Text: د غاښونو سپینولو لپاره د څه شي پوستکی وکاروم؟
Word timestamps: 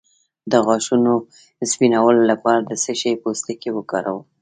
د 0.51 0.53
غاښونو 0.65 1.13
سپینولو 1.71 2.21
لپاره 2.31 2.61
د 2.63 2.71
څه 2.83 2.91
شي 3.01 3.11
پوستکی 3.21 3.69
وکاروم؟ 3.73 4.21